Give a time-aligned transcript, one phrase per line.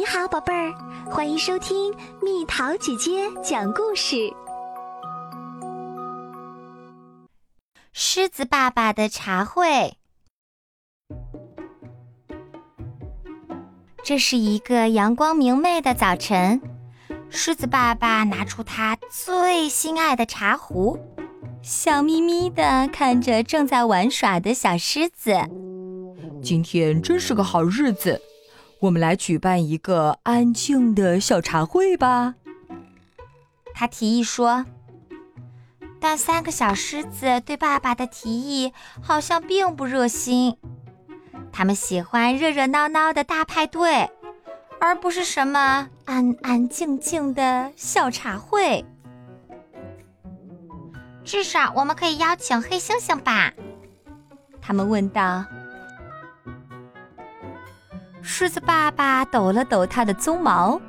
[0.00, 0.72] 你好，宝贝儿，
[1.10, 4.32] 欢迎收听蜜桃姐姐讲故事。
[7.92, 9.98] 狮子爸爸的茶会。
[14.02, 16.62] 这是一个阳光明媚的早晨，
[17.28, 20.98] 狮子爸爸拿出他最心爱的茶壶，
[21.62, 25.34] 笑眯眯地看着正在玩耍的小狮子。
[26.42, 28.18] 今天真是个好日子。
[28.80, 32.34] 我们来举办一个安静的小茶会吧。
[33.74, 34.64] 他提议说，
[36.00, 40.56] 但三个小狮子对爸爸的提议好像并不热心。
[41.52, 44.10] 他们喜欢热热闹闹的大派对，
[44.80, 48.84] 而不是什么安安静静的小茶会。
[51.22, 53.52] 至少我们可以邀请黑猩猩吧？
[54.60, 55.44] 他们问道。
[58.22, 60.80] 狮子爸爸抖了抖他的鬃毛，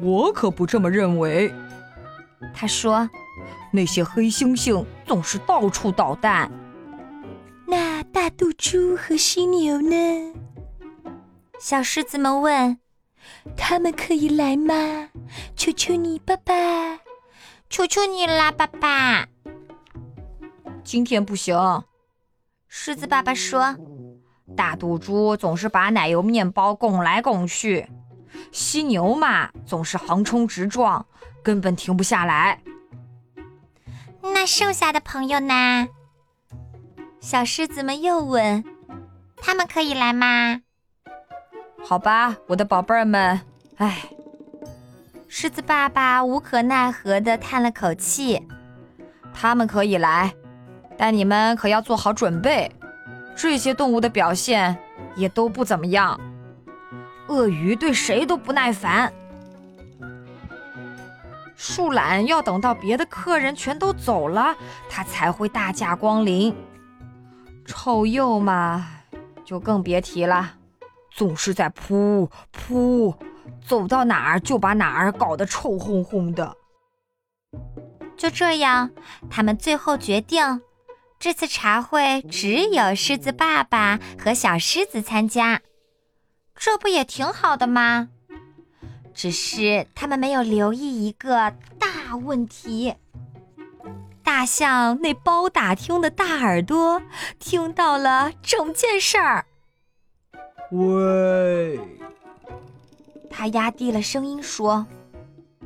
[0.00, 1.52] 我可不这么认为。
[2.54, 3.08] 他说
[3.72, 6.50] ：“那些黑猩猩总是到处捣蛋。”
[7.66, 10.32] 那大肚猪和犀牛呢？
[11.60, 12.78] 小狮子们问
[13.56, 14.74] ：“他们可以来吗？
[15.54, 16.54] 求求你，爸爸！
[17.68, 19.26] 求求你啦，爸爸！”
[20.82, 21.56] 今天不行，
[22.68, 23.76] 狮子爸爸说。
[24.56, 27.88] 大肚猪总是把奶油面包拱来拱去，
[28.50, 31.04] 犀牛嘛总是横冲直撞，
[31.42, 32.60] 根本停不下来。
[34.22, 35.88] 那剩下的朋友呢？
[37.20, 38.64] 小狮子们又问
[39.36, 40.60] ：“他们可以来吗？”
[41.84, 43.40] 好吧，我的宝贝儿们。
[43.76, 44.08] 唉，
[45.28, 48.46] 狮子爸爸无可奈何地叹了口气。
[49.32, 50.34] 他们可以来，
[50.96, 52.70] 但你们可要做好准备。
[53.40, 54.76] 这些动物的表现
[55.14, 56.20] 也都不怎么样。
[57.28, 59.12] 鳄鱼对谁都不耐烦，
[61.54, 64.56] 树懒要等到别的客人全都走了，
[64.90, 66.52] 它才会大驾光临。
[67.64, 68.88] 臭鼬嘛，
[69.44, 70.54] 就更别提了，
[71.12, 73.14] 总是在扑扑，
[73.64, 76.56] 走到哪儿就把哪儿搞得臭烘烘的。
[78.16, 78.90] 就这样，
[79.30, 80.60] 他们最后决定。
[81.18, 85.60] 这次茶会只有狮子爸爸和小狮子参加，
[86.54, 88.10] 这不也挺好的吗？
[89.12, 92.94] 只是他们没有留意一个大问题：
[94.22, 97.02] 大象那包打听的大耳朵
[97.40, 99.44] 听到了整件事儿。
[100.70, 101.80] 喂，
[103.28, 104.86] 他压低了声音说：“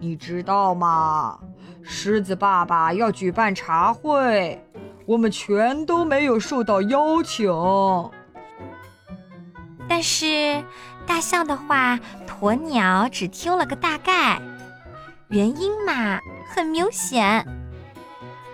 [0.00, 1.38] 你知道吗？
[1.82, 4.58] 狮子爸爸要举办茶会。”
[5.06, 7.50] 我们全都没有受到邀请，
[9.88, 10.62] 但是
[11.06, 14.40] 大象的话，鸵鸟只听了个大概。
[15.28, 17.46] 原因嘛，很明显。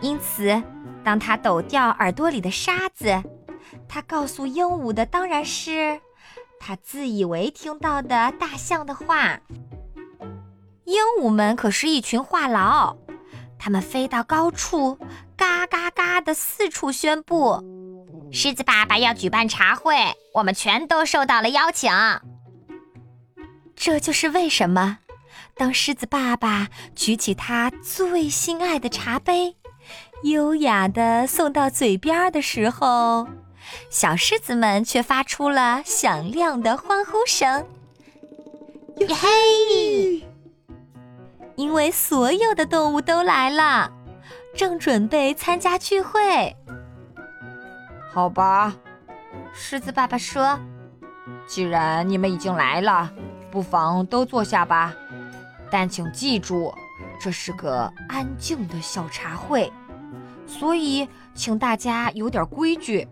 [0.00, 0.62] 因此，
[1.02, 3.22] 当他抖掉耳朵里的沙子，
[3.88, 6.00] 他告诉鹦鹉的当然是
[6.60, 9.40] 他自以为听到的大象的话。
[10.84, 12.96] 鹦鹉们可是一群话痨，
[13.58, 14.98] 它们飞到高处。
[15.38, 17.62] 嘎嘎嘎的四处宣布，
[18.32, 19.94] 狮子爸爸要举办茶会，
[20.34, 21.92] 我们全都受到了邀请。
[23.76, 24.98] 这就是为什么，
[25.54, 26.66] 当狮子爸爸
[26.96, 29.54] 举起他最心爱的茶杯，
[30.24, 33.28] 优雅的送到嘴边的时候，
[33.88, 37.64] 小狮子们却发出了响亮的欢呼声。
[38.96, 40.26] 耶嘿！
[41.54, 43.92] 因为所有的动物都来了。
[44.54, 46.56] 正准备参加聚会，
[48.10, 48.74] 好吧，
[49.52, 50.58] 狮子爸爸说
[51.46, 53.12] ：“既然你们已经来了，
[53.50, 54.94] 不妨都坐下吧。
[55.70, 56.74] 但请记住，
[57.20, 59.72] 这是个安静的小茶会，
[60.46, 63.06] 所以请大家有点规矩。”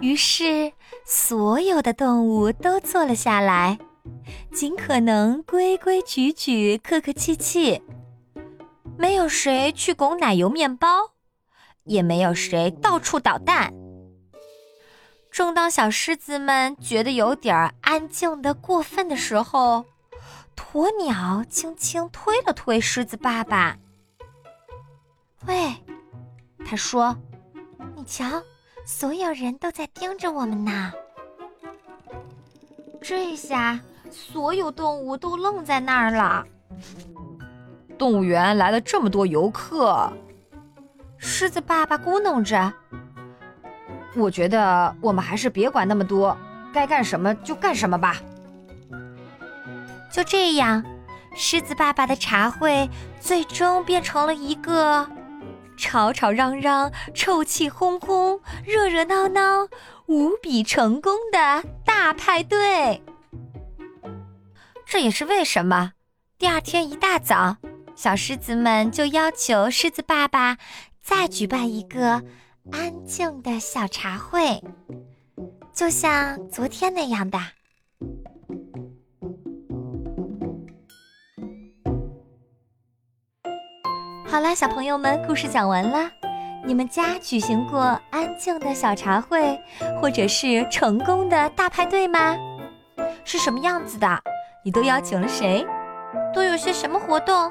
[0.00, 0.72] 于是，
[1.04, 3.78] 所有的动物都坐了下来，
[4.52, 7.80] 尽可能规规矩矩、客客气气。
[8.98, 10.88] 没有谁去拱奶油面包，
[11.84, 13.72] 也没有谁到处捣蛋。
[15.30, 19.84] 正当小狮子们觉得有点安静的过分的时候，
[20.56, 23.76] 鸵鸟轻轻推了推狮子爸爸。
[25.46, 25.74] “喂，”
[26.64, 27.14] 他说
[27.94, 28.42] ，“你瞧，
[28.86, 30.90] 所有人都在盯着我们呢。”
[33.02, 33.78] 这下，
[34.10, 36.46] 所有动物都愣在那儿了。
[37.98, 40.12] 动物园来了这么多游客，
[41.18, 42.72] 狮子爸爸咕哝着
[44.16, 46.36] ：“我觉得我们还是别管那么多，
[46.72, 48.16] 该干什么就干什么吧。”
[50.12, 50.84] 就这样，
[51.34, 52.88] 狮子爸爸的茶会
[53.20, 55.06] 最终变成了一个
[55.76, 59.68] 吵吵嚷嚷、臭气烘烘、热热闹闹、
[60.06, 63.02] 无比成功的大派对。
[64.86, 65.92] 这也是为什么，
[66.38, 67.56] 第二天一大早，
[67.96, 70.58] 小狮子们就要求狮子爸爸
[71.02, 72.22] 再举办一个
[72.70, 74.62] 安静的小茶会，
[75.72, 77.38] 就像昨天那样的。
[84.28, 86.10] 好啦，小朋友们，故事讲完了。
[86.66, 89.58] 你们家举行过安静的小茶会，
[90.02, 92.36] 或者是成功的大派对吗？
[93.24, 94.06] 是什么样子的？
[94.62, 95.66] 你都邀请了谁？
[96.34, 97.50] 都有些什么活动？